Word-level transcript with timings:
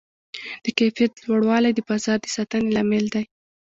د 0.63 0.65
کیفیت 0.77 1.13
لوړوالی 1.25 1.71
د 1.73 1.79
بازار 1.89 2.17
د 2.21 2.27
ساتنې 2.35 2.69
لامل 2.75 3.05
دی. 3.13 3.23